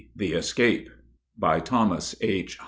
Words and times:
THE 0.15 0.33
ESCAPE 0.33 0.89
BY 1.37 1.59
THOMAS 1.59 2.15
H. 2.21 2.57